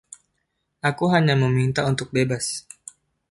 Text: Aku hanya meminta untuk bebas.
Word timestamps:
Aku 0.89 1.03
hanya 1.13 1.33
meminta 1.43 1.81
untuk 1.91 2.07
bebas. 2.15 2.45